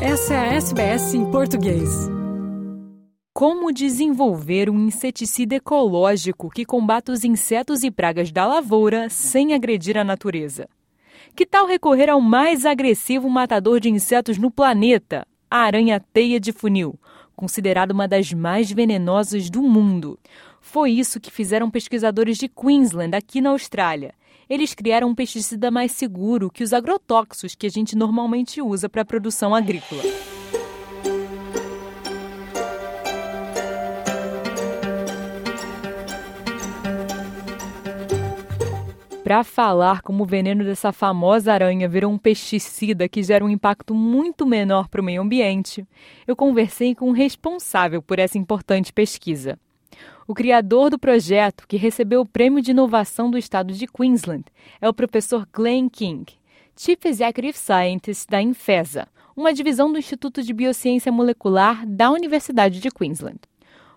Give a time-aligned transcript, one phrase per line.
[0.00, 1.88] Essa é a SBS em português.
[3.32, 9.96] Como desenvolver um inseticida ecológico que combata os insetos e pragas da lavoura sem agredir
[9.96, 10.68] a natureza?
[11.34, 16.98] Que tal recorrer ao mais agressivo matador de insetos no planeta, a aranha-teia de funil,
[17.34, 20.18] considerada uma das mais venenosas do mundo?
[20.60, 24.12] Foi isso que fizeram pesquisadores de Queensland, aqui na Austrália.
[24.48, 29.02] Eles criaram um pesticida mais seguro que os agrotóxicos que a gente normalmente usa para
[29.02, 30.02] a produção agrícola.
[39.24, 43.92] Para falar como o veneno dessa famosa aranha virou um pesticida que gera um impacto
[43.92, 45.84] muito menor para o meio ambiente,
[46.24, 49.58] eu conversei com o responsável por essa importante pesquisa.
[50.28, 54.44] O criador do projeto, que recebeu o Prêmio de Inovação do Estado de Queensland,
[54.80, 56.26] é o professor Glenn King,
[56.76, 62.90] Chief Executive Scientist da Infesa, uma divisão do Instituto de Biociência Molecular da Universidade de
[62.90, 63.38] Queensland.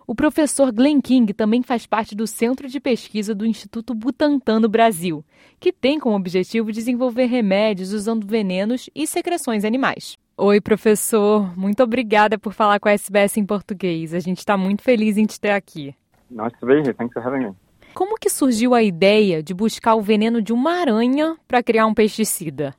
[0.05, 4.69] O professor Glenn King também faz parte do Centro de Pesquisa do Instituto Butantan no
[4.69, 5.25] Brasil,
[5.59, 10.16] que tem como objetivo desenvolver remédios usando venenos e secreções animais.
[10.38, 11.58] Oi, professor.
[11.58, 14.14] Muito obrigada por falar com a SBS em português.
[14.14, 15.95] A gente está muito feliz em te ter aqui.
[16.30, 16.94] Nice to be here.
[16.94, 17.55] Thanks for having me.
[17.94, 21.94] Como que surgiu a ideia de buscar o veneno de uma aranha para criar um
[21.94, 22.75] pesticida?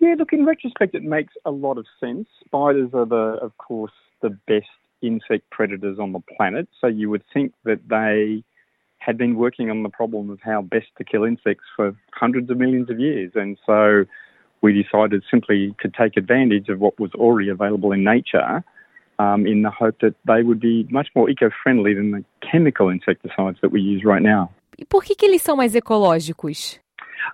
[0.00, 2.26] Yeah, look, in retrospect, it makes a lot of sense.
[2.44, 4.68] Spiders are, the, of course, the best
[5.02, 6.68] insect predators on the planet.
[6.80, 8.42] So you would think that they
[8.98, 12.56] had been working on the problem of how best to kill insects for hundreds of
[12.56, 13.32] millions of years.
[13.34, 14.04] And so
[14.62, 18.64] we decided simply to take advantage of what was already available in nature
[19.18, 23.58] um, in the hope that they would be much more eco-friendly than the chemical insecticides
[23.62, 24.50] that we use right now.
[24.78, 26.78] E por que, que eles são mais ecológicos?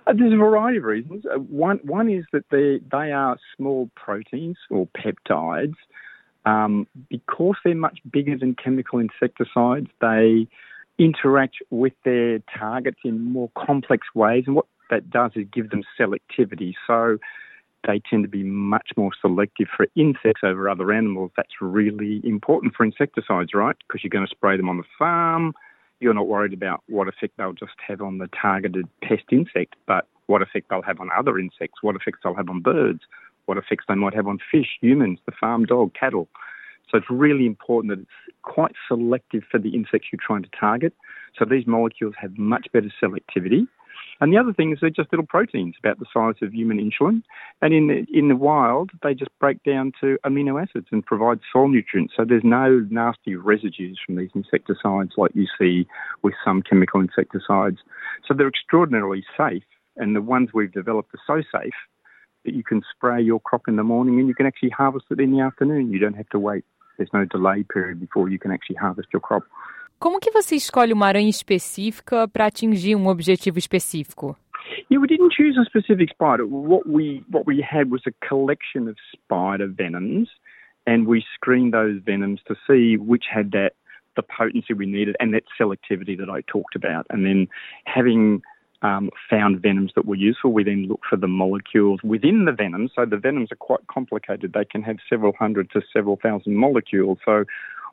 [0.05, 1.25] Uh, there's a variety of reasons.
[1.25, 5.75] Uh, one, one is that they, they are small proteins or peptides
[6.43, 10.47] Um, because they're much bigger than chemical insecticides, they
[10.97, 15.83] interact with their targets in more complex ways, and what that does is give them
[15.99, 16.73] selectivity.
[16.87, 17.19] So
[17.87, 21.31] they tend to be much more selective for insects over other animals.
[21.35, 23.75] That's really important for insecticides, right?
[23.87, 25.53] Because you're going to spray them on the farm.
[25.99, 30.07] You're not worried about what effect they'll just have on the targeted pest insect, but
[30.27, 33.01] what effect they'll have on other insects, what effects they'll have on birds,
[33.45, 36.27] what effects they might have on fish, humans, the farm dog, cattle.
[36.89, 40.93] So it's really important that it's quite selective for the insects you're trying to target.
[41.37, 43.67] So these molecules have much better selectivity.
[44.21, 47.23] And the other thing is they're just little proteins about the size of human insulin.
[47.61, 51.39] And in the, in the wild, they just break down to amino acids and provide
[51.51, 52.13] soil nutrients.
[52.15, 55.87] So there's no nasty residues from these insecticides like you see
[56.21, 57.77] with some chemical insecticides.
[58.27, 59.63] So they're extraordinarily safe.
[59.97, 61.73] And the ones we've developed are so safe
[62.45, 65.19] that you can spray your crop in the morning and you can actually harvest it
[65.19, 65.91] in the afternoon.
[65.91, 66.63] You don't have to wait.
[66.97, 69.43] There's no delay period before you can actually harvest your crop.
[70.01, 74.35] Como que você escolhe uma aranha específica para atingir um objetivo específico?
[74.89, 76.43] Yeah, we didn't choose a specific spider.
[76.43, 80.27] What we what we had was a collection of spider venoms,
[80.87, 83.73] and we screened those venoms to see which had that
[84.15, 87.05] the potency we needed and that selectivity that I talked about.
[87.11, 87.47] And then
[87.85, 88.41] having
[88.81, 90.51] um, found venoms that were useful.
[90.51, 92.89] We then look for the molecules within the venom.
[92.95, 94.53] So the venoms are quite complicated.
[94.53, 97.19] They can have several hundred to several thousand molecules.
[97.23, 97.45] So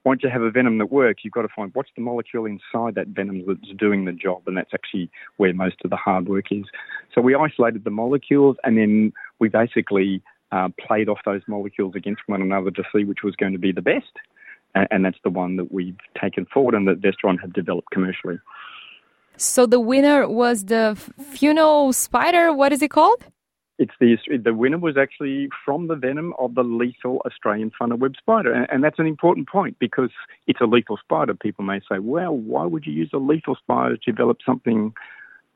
[0.04, 2.94] once you have a venom that works, you've got to find what's the molecule inside
[2.94, 6.46] that venom that's doing the job, and that's actually where most of the hard work
[6.50, 6.64] is.
[7.14, 10.22] So we isolated the molecules, and then we basically
[10.52, 13.72] uh, played off those molecules against one another to see which was going to be
[13.72, 14.12] the best,
[14.74, 18.38] and, and that's the one that we've taken forward and that Vestron have developed commercially.
[19.36, 20.96] So the winner was the
[21.32, 22.52] funnel spider.
[22.52, 23.24] What is it called?
[23.78, 28.14] It's the the winner was actually from the venom of the lethal Australian funnel web
[28.18, 30.10] spider, and, and, that's an important point because
[30.48, 31.34] it's a lethal spider.
[31.34, 34.94] People may say, "Well, why would you use a lethal spider to develop something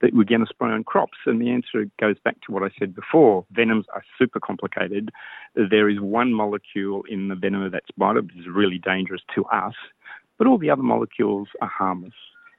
[0.00, 2.70] that we're going to spray on crops?" And the answer goes back to what I
[2.78, 3.44] said before.
[3.50, 5.10] Venoms are super complicated.
[5.56, 9.44] There is one molecule in the venom of that spider that is really dangerous to
[9.46, 9.74] us,
[10.38, 12.14] but all the other molecules are harmless.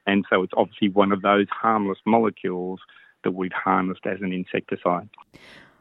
[0.06, 2.80] And so it's obviously one of those harmless molecules
[3.24, 5.08] that we've harnessed as an insecticide.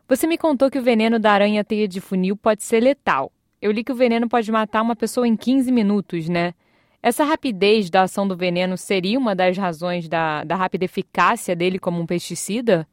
[0.08, 3.32] Você me contou que o veneno da aranha-teia de funil pode ser letal.
[3.62, 6.54] Eu li que o veneno pode matar uma pessoa em 15 minutos, né?
[7.02, 11.80] Essa rapidez da ação do veneno seria uma das razões da, da rápida eficácia dele
[11.80, 12.88] como um pesticida?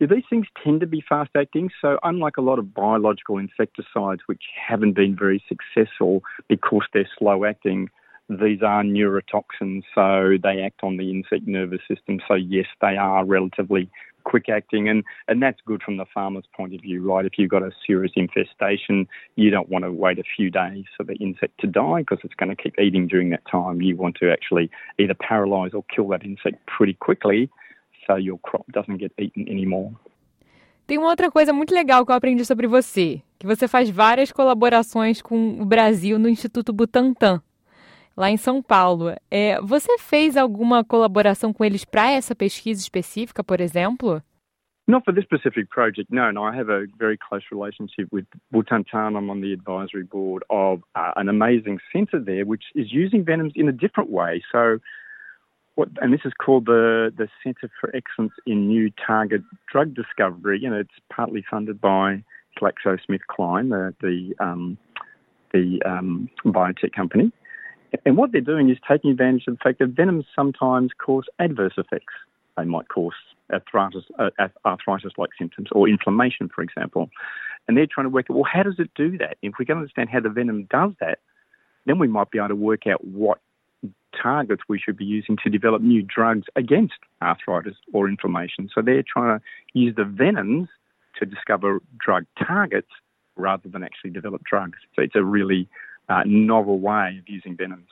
[0.00, 4.44] These things tend to be fast acting, so unlike a lot of biological insecticides which
[4.68, 7.88] haven't been very successful because they're slow acting,
[8.28, 12.20] these are neurotoxins, so they act on the insect nervous system.
[12.26, 13.90] So yes, they are relatively
[14.24, 17.26] quick acting and, and that's good from the farmer's point of view, right?
[17.26, 19.06] If you've got a serious infestation,
[19.36, 22.34] you don't want to wait a few days for the insect to die because it's
[22.34, 23.82] going to keep eating during that time.
[23.82, 27.50] You want to actually either paralyze or kill that insect pretty quickly
[28.06, 29.92] so your crop doesn't get eaten anymore.
[30.86, 34.30] Tem uma outra coisa muito legal que eu aprendi sobre você, que você faz várias
[34.30, 37.42] colaborações com o Brasil no Instituto Butantan.
[38.16, 39.14] Lá em São Paulo.
[39.30, 44.22] É, você fez alguma colaboração com eles para essa pesquisa específica, por exemplo?
[44.86, 46.30] Not for this specific project, no.
[46.30, 49.16] No, I have a very close relationship with Butantan.
[49.16, 53.54] I'm on the advisory board of uh, an amazing centre there, which is using venoms
[53.56, 54.42] in a different way.
[54.52, 54.80] So,
[55.74, 59.40] what, and this is called the the Centre for Excellence in New Target
[59.72, 62.22] Drug Discovery, and it's partly funded by
[62.60, 64.76] GlaxoSmithKline, the the um,
[65.54, 67.32] the um, biotech company.
[68.04, 71.74] And what they're doing is taking advantage of the fact that venoms sometimes cause adverse
[71.76, 72.14] effects.
[72.56, 73.14] They might cause
[73.52, 74.30] arthritis, uh,
[74.64, 77.10] arthritis-like symptoms or inflammation, for example.
[77.66, 79.38] And they're trying to work out, well, how does it do that?
[79.42, 81.18] If we can understand how the venom does that,
[81.86, 83.40] then we might be able to work out what
[84.20, 88.70] targets we should be using to develop new drugs against arthritis or inflammation.
[88.74, 90.68] So they're trying to use the venoms
[91.18, 92.88] to discover drug targets
[93.36, 94.78] rather than actually develop drugs.
[94.94, 95.68] So it's a really
[96.08, 97.88] uh, novel way of using venoms.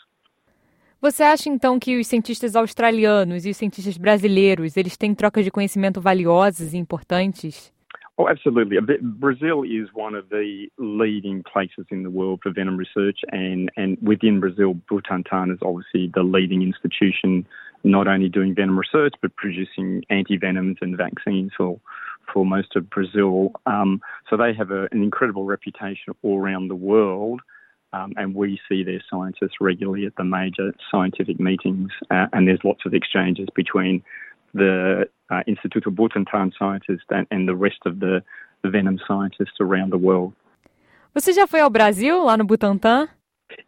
[1.00, 5.50] Você acha então que os cientistas australianos e os cientistas brasileiros, eles têm trocas de
[5.50, 7.73] conhecimento valiosas e importantes?
[8.17, 8.79] Oh, absolutely.
[9.00, 13.97] Brazil is one of the leading places in the world for venom research, and, and
[14.00, 17.44] within Brazil, Butantan is obviously the leading institution,
[17.82, 21.81] not only doing venom research, but producing anti-venoms and vaccines for,
[22.32, 23.50] for most of Brazil.
[23.67, 24.00] Um,
[24.31, 27.41] so they have a, an incredible reputation all around the world.
[27.92, 32.60] Um, and we see their scientists regularly at the major scientific meetings, uh, and there's
[32.64, 34.02] lots of exchanges between
[34.54, 38.22] the uh, Instituto Butantan scientists and, and, the rest of the,
[38.62, 40.32] the venom scientists around the world.
[41.14, 43.08] Você já foi ao Brasil, lá no Butantan?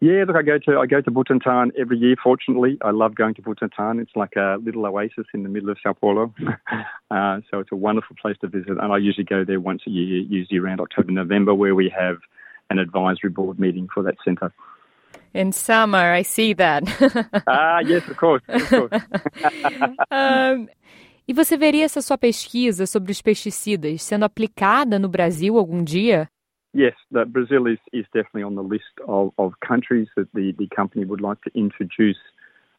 [0.01, 2.17] Yeah, look, I go to I go to Butantan every year.
[2.23, 4.01] Fortunately, I love going to Butantan.
[4.01, 6.33] It's like a little oasis in the middle of Sao Paulo,
[7.11, 8.79] uh, so it's a wonderful place to visit.
[8.81, 12.17] And I usually go there once a year, usually around October, November, where we have
[12.75, 14.53] an advisory board meeting for that centre.
[15.33, 16.83] In summer, I see that.
[17.47, 18.43] ah, yes, of course.
[18.49, 18.93] Of course.
[20.11, 20.69] um,
[21.27, 26.29] e você veria essa sua pesquisa sobre os pesticidas sendo aplicada no Brasil algum dia?
[26.75, 26.95] Yes,
[27.29, 31.21] Brazil is, is definitely on the list of, of countries that the, the company would
[31.21, 32.19] like to introduce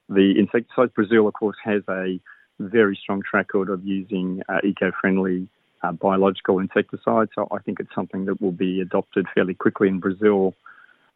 [0.09, 0.92] the insecticides.
[0.94, 2.19] Brazil, of course, has a
[2.59, 5.47] very strong track record of using uh, eco-friendly
[5.86, 7.32] uh, biological insecticides.
[7.36, 10.54] So I think it's something that will be adopted fairly quickly in Brazil.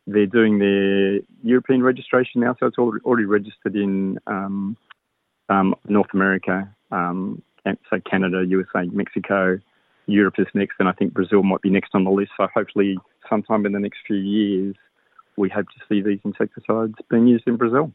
[0.07, 4.77] They're doing their European registration now, so it's already registered in um,
[5.49, 9.59] um, North America, um, so Canada, USA, Mexico.
[10.07, 12.31] Europe is next, and I think Brazil might be next on the list.
[12.37, 12.97] So hopefully,
[13.29, 14.75] sometime in the next few years,
[15.37, 17.91] we hope to see these insecticides being used in Brazil.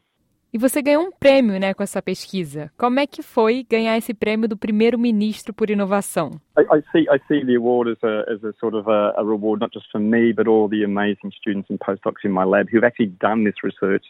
[0.55, 2.71] E você ganhou um prêmio né, com essa pesquisa.
[2.77, 6.39] Como é que foi ganhar esse prêmio do primeiro-ministro por inovação?
[6.57, 9.21] I, I, see, I see the award as a, as a sort of a, a
[9.21, 12.69] reward not just for me, but all the amazing students and postdocs in my lab
[12.71, 14.05] who've actually done this research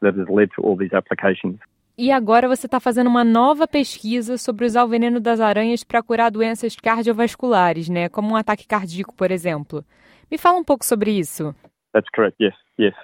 [0.00, 1.58] that has led to all these applications.
[1.98, 6.02] E agora você está fazendo uma nova pesquisa sobre usar o veneno das aranhas para
[6.02, 8.08] curar doenças cardiovasculares, né?
[8.08, 9.84] Como um ataque cardíaco, por exemplo.
[10.30, 11.54] Me fala um pouco sobre isso.
[11.92, 12.42] That's correct.
[12.42, 12.94] Yes, yes.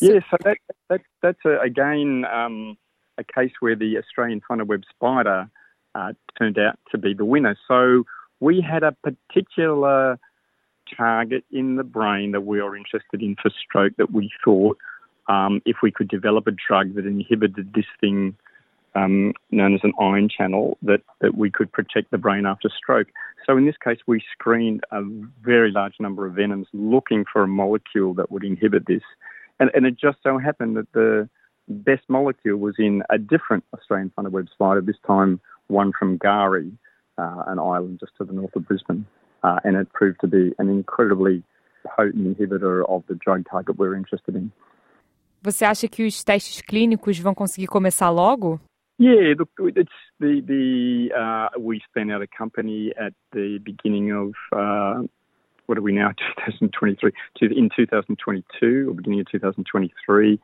[0.00, 0.58] Yeah, so that,
[0.88, 2.76] that that's a, again um,
[3.18, 5.50] a case where the Australian funnel web spider
[5.94, 7.56] uh, turned out to be the winner.
[7.66, 8.04] So
[8.40, 10.18] we had a particular
[10.96, 14.76] target in the brain that we were interested in for stroke that we thought
[15.28, 18.36] um, if we could develop a drug that inhibited this thing
[18.94, 23.08] um, known as an ion channel, that, that we could protect the brain after stroke.
[23.46, 25.02] So in this case, we screened a
[25.42, 29.02] very large number of venoms looking for a molecule that would inhibit this.
[29.60, 31.28] And, and it just so happened that the
[31.68, 36.72] best molecule was in a different Australian funded web spider, this time one from Gari,
[37.18, 39.06] uh, an island just to the north of Brisbane.
[39.42, 41.42] Uh, and it proved to be an incredibly
[41.96, 44.50] potent inhibitor of the drug target we're interested in.
[45.42, 48.60] Você acha que os testes clínicos vão conseguir começar logo?
[48.98, 54.34] Yeah, look, it's the the uh, we spent out a company at the beginning of
[54.52, 55.04] uh,
[55.70, 56.08] what are we now,
[56.48, 57.12] 2023,
[57.42, 60.40] in 2022 or beginning of 2023.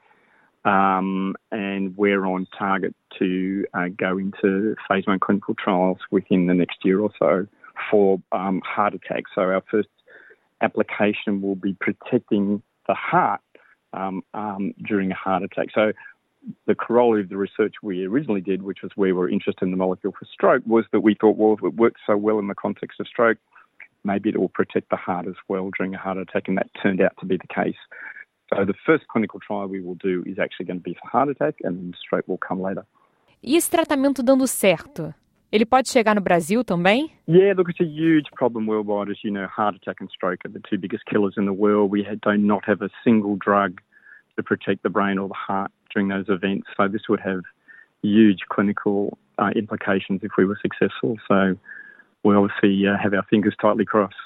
[0.65, 6.55] Um, and we're on target to uh, go into phase one clinical trials within the
[6.55, 7.47] next year or so
[7.91, 9.33] for um, heart attacks.
[9.35, 9.89] So our first
[10.61, 13.41] application will be protecting the heart
[13.93, 15.69] um, um, during a heart attack.
[15.75, 15.91] So
[16.69, 19.77] the corollary of the research we originally did, which was we were interested in the
[19.77, 22.55] molecule for stroke, was that we thought, well, if it works so well in the
[22.55, 23.39] context of stroke,
[24.07, 27.01] maybe it will protect the heart as well during a heart attack, and that turned
[27.01, 27.77] out to be the case.
[28.55, 31.29] So the first clinical trial we will do is actually going to be for heart
[31.29, 32.87] attack, and stroke will come later.
[33.43, 35.15] E esse tratamento dando certo?
[35.53, 37.11] Ele pode chegar no Brasil também?
[37.27, 39.11] Yeah, look, it's a huge problem worldwide.
[39.11, 41.91] As you know, heart attack and stroke are the two biggest killers in the world.
[41.91, 43.81] We do not have a single drug
[44.37, 46.67] to protect the brain or the heart during those events.
[46.77, 47.43] So this would have
[48.03, 51.17] huge clinical uh, implications if we were successful.
[51.29, 51.57] So
[52.27, 54.17] we obviously uh, have our fingers tightly crossed.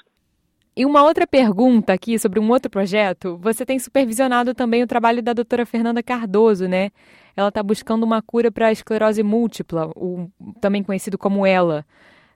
[0.75, 3.37] E uma outra pergunta aqui sobre um outro projeto.
[3.41, 6.91] Você tem supervisionado também o trabalho da doutora Fernanda Cardoso, né?
[7.35, 10.31] Ela está buscando uma cura para a esclerose múltipla, o,
[10.61, 11.85] também conhecido como ELA.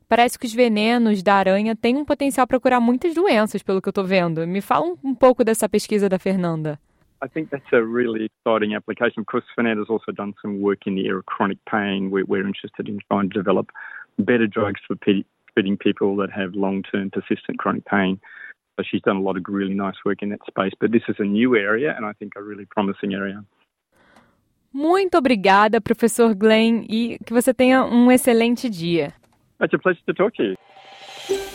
[0.08, 3.88] Parece que os venenos da aranha têm um potencial para curar muitas doenças, pelo que
[3.88, 4.46] eu estou vendo.
[4.46, 6.78] Me fala um, um pouco dessa pesquisa da Fernanda.
[7.24, 9.22] I think that's a really exciting application.
[9.22, 12.12] Of course, Fernanda's also done some work in the area of chronic pain.
[12.12, 13.72] We're, we're interested in trying to develop
[14.20, 14.96] better drugs for
[15.56, 18.20] treating people that have long-term persistent chronic pain.
[18.78, 20.74] So she's done a lot of really nice work in that space.
[20.80, 23.44] But this is a new area and I think a really promising area.
[24.74, 29.14] Muito obrigada, professor Glenn, e que você tenha um excelente dia.
[29.62, 31.55] It's a pleasure to talk to you.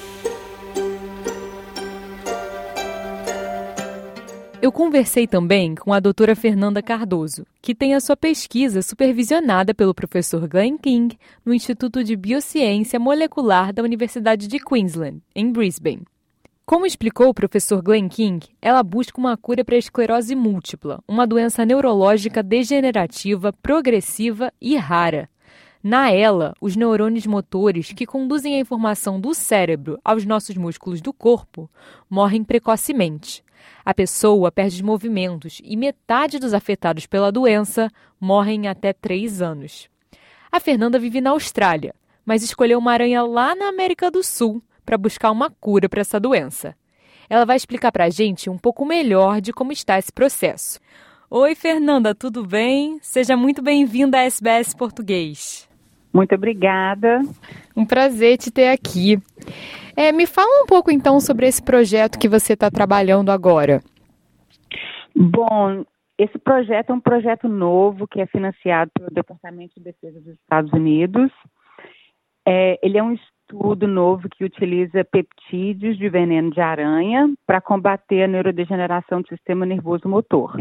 [4.62, 9.94] Eu conversei também com a doutora Fernanda Cardoso, que tem a sua pesquisa supervisionada pelo
[9.94, 16.02] professor Glenn King no Instituto de Biociência Molecular da Universidade de Queensland, em Brisbane.
[16.66, 21.26] Como explicou o professor Glenn King, ela busca uma cura para a esclerose múltipla, uma
[21.26, 25.30] doença neurológica degenerativa, progressiva e rara.
[25.82, 31.14] Na ELA, os neurônios motores que conduzem a informação do cérebro aos nossos músculos do
[31.14, 31.70] corpo
[32.10, 33.42] morrem precocemente.
[33.84, 37.90] A pessoa perde os movimentos e metade dos afetados pela doença
[38.20, 39.88] morrem até três anos.
[40.50, 44.98] A Fernanda vive na Austrália, mas escolheu uma aranha lá na América do Sul para
[44.98, 46.74] buscar uma cura para essa doença.
[47.28, 50.80] Ela vai explicar para a gente um pouco melhor de como está esse processo.
[51.30, 52.98] Oi, Fernanda, tudo bem?
[53.00, 55.69] Seja muito bem-vinda à SBS Português.
[56.12, 57.20] Muito obrigada.
[57.76, 59.18] Um prazer te ter aqui.
[59.96, 63.80] É, me fala um pouco então sobre esse projeto que você está trabalhando agora.
[65.14, 65.84] Bom,
[66.18, 70.72] esse projeto é um projeto novo que é financiado pelo Departamento de Defesa dos Estados
[70.72, 71.30] Unidos.
[72.46, 78.22] É, ele é um estudo novo que utiliza peptídeos de veneno de aranha para combater
[78.22, 80.56] a neurodegeneração do sistema nervoso motor.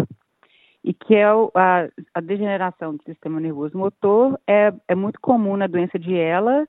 [0.89, 5.67] E que é a, a degeneração do sistema nervoso motor é, é muito comum na
[5.67, 6.67] doença de ELA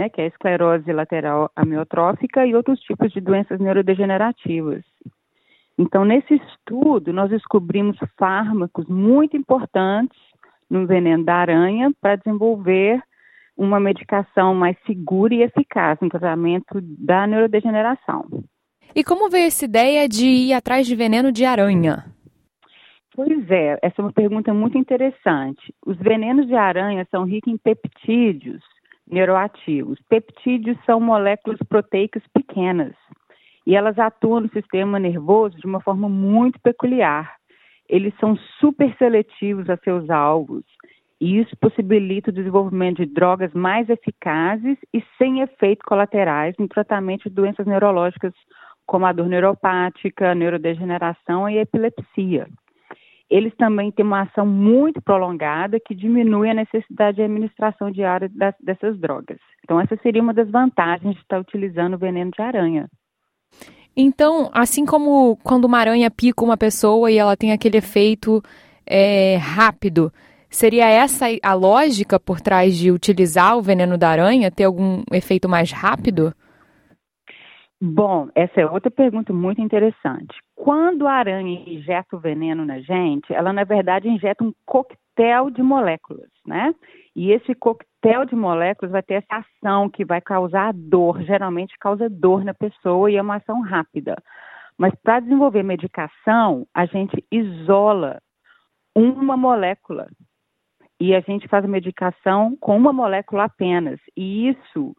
[0.00, 4.82] né, que é a esclerose lateral amiotrófica e outros tipos de doenças neurodegenerativas.
[5.78, 10.18] Então, nesse estudo, nós descobrimos fármacos muito importantes
[10.70, 12.98] no veneno da aranha para desenvolver
[13.56, 18.26] uma medicação mais segura e eficaz no tratamento da neurodegeneração.
[18.94, 22.06] E como veio essa ideia de ir atrás de veneno de aranha?
[23.22, 25.74] Pois é, essa é uma pergunta muito interessante.
[25.84, 28.62] Os venenos de aranha são ricos em peptídeos,
[29.06, 29.98] neuroativos.
[30.08, 32.94] Peptídeos são moléculas proteicas pequenas
[33.66, 37.36] e elas atuam no sistema nervoso de uma forma muito peculiar.
[37.86, 40.64] Eles são super seletivos a seus alvos
[41.20, 47.28] e isso possibilita o desenvolvimento de drogas mais eficazes e sem efeitos colaterais no tratamento
[47.28, 48.32] de doenças neurológicas
[48.86, 52.48] como a dor neuropática, neurodegeneração e epilepsia
[53.30, 58.54] eles também têm uma ação muito prolongada que diminui a necessidade de administração diária das,
[58.60, 59.38] dessas drogas.
[59.62, 62.88] Então, essa seria uma das vantagens de estar utilizando o veneno de aranha.
[63.96, 68.42] Então, assim como quando uma aranha pica uma pessoa e ela tem aquele efeito
[68.84, 70.12] é, rápido,
[70.48, 75.48] seria essa a lógica por trás de utilizar o veneno da aranha, ter algum efeito
[75.48, 76.34] mais rápido?
[77.82, 80.36] Bom, essa é outra pergunta muito interessante.
[80.54, 85.62] Quando a aranha injeta o veneno na gente, ela na verdade injeta um coquetel de
[85.62, 86.74] moléculas, né?
[87.16, 92.06] E esse coquetel de moléculas vai ter essa ação que vai causar dor, geralmente causa
[92.10, 94.14] dor na pessoa e é uma ação rápida.
[94.76, 98.20] Mas para desenvolver medicação, a gente isola
[98.94, 100.06] uma molécula
[101.00, 103.98] e a gente faz a medicação com uma molécula apenas.
[104.14, 104.94] E isso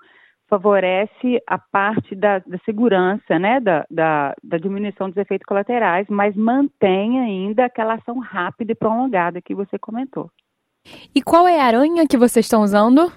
[0.52, 6.36] favorece a parte da, da segurança, né, da, da, da, diminuição dos efeitos colaterais, mas
[6.36, 10.30] mantém ainda aquela ação rápida e prolongada que você comentou.
[11.16, 13.10] E qual é a aranha que vocês estão usando?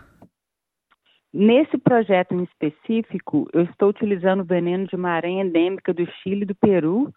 [1.33, 6.43] Nesse projeto em específico, eu estou utilizando o veneno de uma aranha endêmica do Chile
[6.43, 7.13] e do Peru,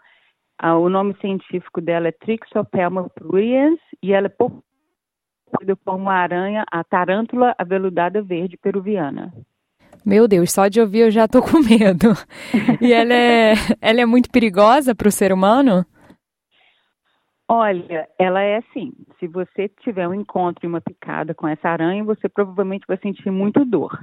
[0.58, 6.84] Ah, o nome científico dela é Trixopelma pruriens e ela é conhecida como aranha, a
[6.84, 9.32] tarântula aveludada verde peruviana.
[10.06, 12.14] Meu Deus, só de ouvir eu já tô com medo.
[12.82, 15.86] E ela é, ela é muito perigosa para o ser humano?
[17.50, 18.92] Olha, ela é assim.
[19.20, 23.32] Se você tiver um encontro e uma picada com essa aranha, você provavelmente vai sentir
[23.32, 23.98] muito dor.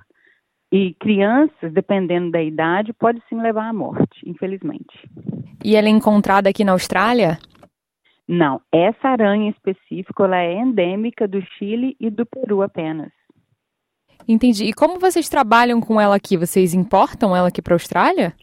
[0.72, 5.08] E crianças, dependendo da idade, pode sim levar à morte, infelizmente.
[5.62, 7.38] E ela é encontrada aqui na Austrália?
[8.26, 13.12] Não, essa aranha em específico ela é endêmica do Chile e do Peru apenas.
[14.26, 14.64] Entendi.
[14.64, 16.36] E como vocês trabalham com ela aqui?
[16.36, 18.34] Vocês importam ela aqui para a Austrália?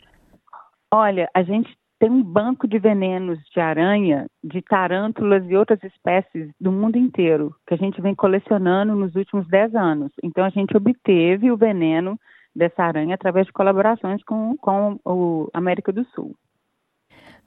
[0.91, 1.69] Olha, a gente
[2.00, 7.55] tem um banco de venenos de aranha, de tarântulas e outras espécies do mundo inteiro,
[7.67, 10.11] que a gente vem colecionando nos últimos 10 anos.
[10.23, 12.19] Então, a gente obteve o veneno
[12.55, 16.35] dessa aranha através de colaborações com, com o América do Sul.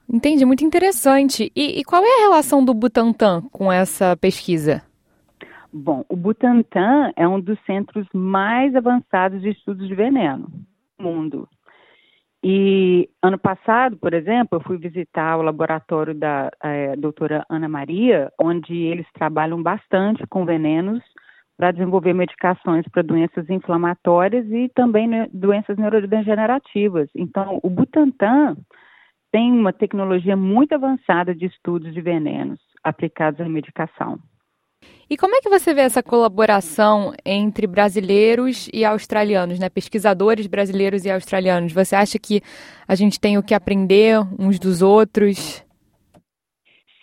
[0.07, 1.51] Entendi, muito interessante.
[1.55, 4.81] E, e qual é a relação do Butantan com essa pesquisa?
[5.77, 10.47] Bom, o Butantan é um dos centros mais avançados de estudos de veneno
[10.97, 11.49] do mundo.
[12.41, 18.31] E ano passado, por exemplo, eu fui visitar o laboratório da é, doutora Ana Maria,
[18.39, 21.03] onde eles trabalham bastante com venenos
[21.57, 27.09] para desenvolver medicações para doenças inflamatórias e também doenças neurodegenerativas.
[27.13, 28.55] Então, o Butantan
[29.29, 34.17] tem uma tecnologia muito avançada de estudos de venenos aplicados à medicação.
[35.07, 39.69] E como é que você vê essa colaboração entre brasileiros e australianos, né?
[39.69, 41.71] Pesquisadores brasileiros e australianos.
[41.73, 42.41] Você acha que
[42.87, 45.63] a gente tem o que aprender uns dos outros?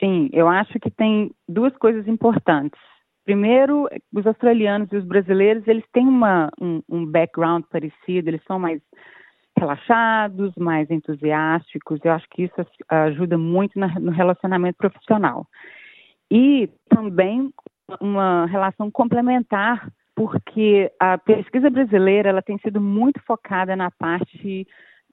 [0.00, 2.80] Sim, eu acho que tem duas coisas importantes.
[3.24, 8.58] Primeiro, os australianos e os brasileiros, eles têm uma, um, um background parecido, eles são
[8.58, 8.80] mais
[9.56, 12.00] relaxados, mais entusiásticos.
[12.02, 15.46] Eu acho que isso ajuda muito no relacionamento profissional.
[16.28, 17.52] E também
[18.00, 24.66] uma relação complementar, porque a pesquisa brasileira ela tem sido muito focada na parte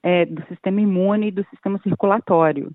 [0.03, 2.71] é, do sistema imune e do sistema circulatório.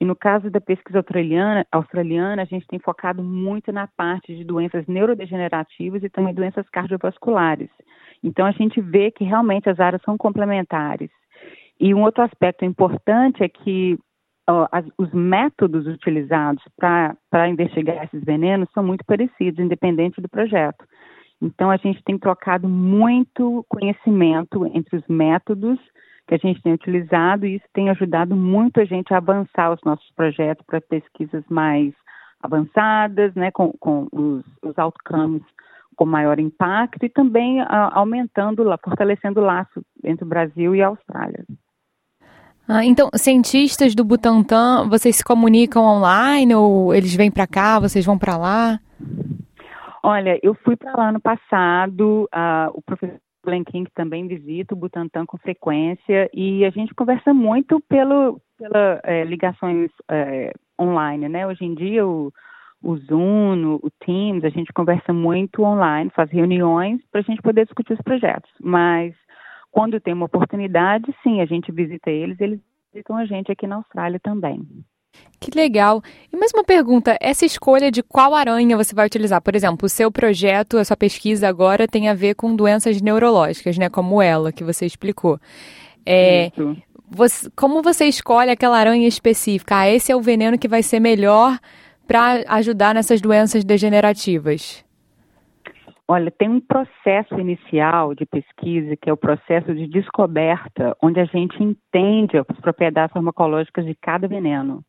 [0.00, 4.44] E no caso da pesquisa australiana, australiana, a gente tem focado muito na parte de
[4.44, 7.68] doenças neurodegenerativas e também doenças cardiovasculares.
[8.22, 11.10] Então a gente vê que realmente as áreas são complementares.
[11.80, 13.98] E um outro aspecto importante é que
[14.72, 20.84] as, os métodos utilizados para investigar esses venenos são muito parecidos, independente do projeto.
[21.40, 25.78] Então a gente tem trocado muito conhecimento entre os métodos
[26.26, 29.80] que a gente tem utilizado e isso tem ajudado muito a gente a avançar os
[29.84, 31.94] nossos projetos para pesquisas mais
[32.42, 35.42] avançadas, né, com, com os, os outcomes
[35.96, 40.88] com maior impacto e também a, aumentando, fortalecendo o laço entre o Brasil e a
[40.88, 41.44] Austrália.
[42.70, 48.04] Ah, então, cientistas do Butantan, vocês se comunicam online ou eles vêm para cá, vocês
[48.04, 48.78] vão para lá?
[50.02, 53.18] Olha, eu fui para lá no passado, uh, o professor
[53.66, 59.24] King também visita o Butantan com frequência e a gente conversa muito pelo, pela é,
[59.24, 61.46] ligações é, online, né?
[61.46, 62.30] Hoje em dia o,
[62.82, 67.64] o Zoom, o Teams, a gente conversa muito online, faz reuniões para a gente poder
[67.64, 68.50] discutir os projetos.
[68.60, 69.14] Mas
[69.78, 72.58] quando tem uma oportunidade, sim, a gente visita eles, eles
[72.92, 74.66] visitam a gente aqui na Austrália também.
[75.38, 76.02] Que legal.
[76.32, 79.40] E mais uma pergunta: essa escolha de qual aranha você vai utilizar?
[79.40, 83.78] Por exemplo, o seu projeto, a sua pesquisa agora tem a ver com doenças neurológicas,
[83.78, 83.88] né?
[83.88, 85.38] Como ela, que você explicou.
[86.04, 86.50] É,
[87.08, 89.76] você, como você escolhe aquela aranha específica?
[89.76, 91.56] Ah, esse é o veneno que vai ser melhor
[92.04, 94.84] para ajudar nessas doenças degenerativas.
[96.10, 101.26] Olha, tem um processo inicial de pesquisa, que é o processo de descoberta, onde a
[101.26, 104.82] gente entende as propriedades farmacológicas de cada veneno.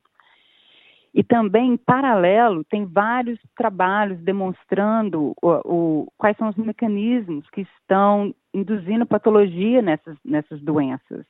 [1.14, 7.62] E também, em paralelo, tem vários trabalhos demonstrando o, o, quais são os mecanismos que
[7.62, 11.26] estão induzindo patologia nessas, nessas doenças.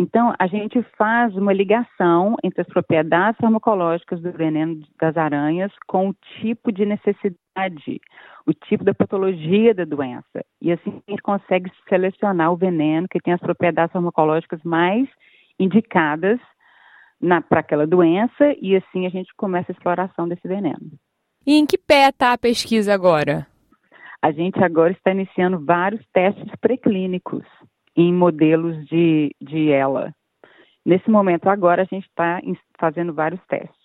[0.00, 6.08] Então, a gente faz uma ligação entre as propriedades farmacológicas do veneno das aranhas com
[6.08, 8.00] o tipo de necessidade,
[8.46, 10.42] o tipo da patologia da doença.
[10.58, 15.06] E assim a gente consegue selecionar o veneno que tem as propriedades farmacológicas mais
[15.58, 16.40] indicadas
[17.46, 20.92] para aquela doença e assim a gente começa a exploração desse veneno.
[21.46, 23.46] E em que pé está a pesquisa agora?
[24.22, 27.44] A gente agora está iniciando vários testes preclínicos
[28.00, 30.14] em modelos de, de ELA.
[30.84, 32.40] Nesse momento agora a gente está
[32.78, 33.78] fazendo vários testes.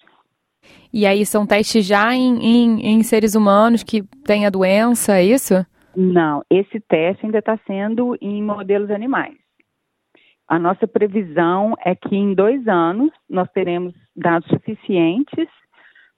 [0.92, 5.24] E aí são testes já em, em, em seres humanos que têm a doença, é
[5.24, 5.54] isso?
[5.96, 9.36] Não, esse teste ainda está sendo em modelos animais.
[10.48, 15.48] A nossa previsão é que em dois anos nós teremos dados suficientes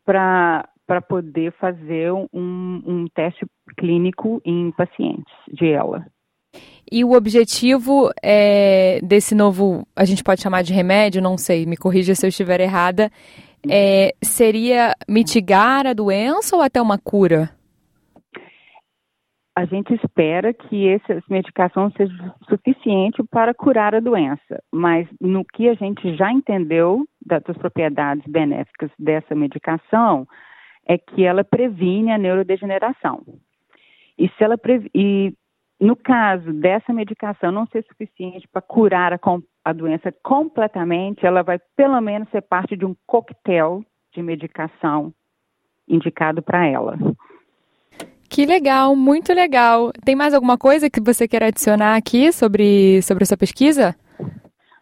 [0.05, 3.45] para poder fazer um, um teste
[3.77, 6.05] clínico em pacientes de ela.
[6.91, 11.75] E o objetivo é, desse novo, a gente pode chamar de remédio, não sei, me
[11.75, 13.11] corrija se eu estiver errada,
[13.69, 17.49] é, seria mitigar a doença ou até uma cura?
[19.57, 22.13] A gente espera que essa medicação seja
[22.47, 28.91] suficiente para curar a doença, mas no que a gente já entendeu das propriedades benéficas
[28.99, 30.27] dessa medicação
[30.87, 33.23] é que ela previne a neurodegeneração.
[34.17, 34.59] E se ela
[34.93, 35.33] e
[35.79, 39.19] no caso dessa medicação não ser suficiente para curar a,
[39.63, 45.13] a doença completamente, ela vai pelo menos ser parte de um coquetel de medicação
[45.87, 46.97] indicado para ela.
[48.29, 49.91] Que legal, muito legal.
[50.03, 53.95] Tem mais alguma coisa que você quer adicionar aqui sobre, sobre essa pesquisa?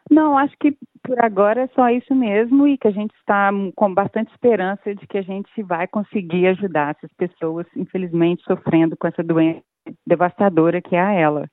[0.09, 3.93] Não, acho que por agora é só isso mesmo e que a gente está com
[3.93, 9.23] bastante esperança de que a gente vai conseguir ajudar essas pessoas, infelizmente, sofrendo com essa
[9.23, 9.61] doença
[10.05, 11.45] devastadora que é a ela.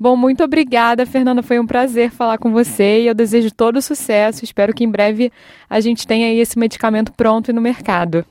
[0.00, 1.42] Bom, muito obrigada, Fernanda.
[1.42, 4.44] Foi um prazer falar com você e eu desejo todo sucesso.
[4.44, 5.32] Espero que em breve
[5.68, 8.24] a gente tenha aí esse medicamento pronto e no mercado.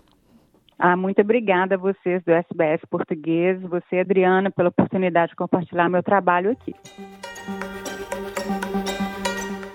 [0.80, 6.04] Ah, muito obrigada a vocês do SBS Português, você, Adriana, pela oportunidade de compartilhar meu
[6.04, 6.74] trabalho aqui.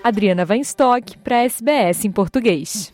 [0.03, 2.93] Adriana Weinstock para SBS em português.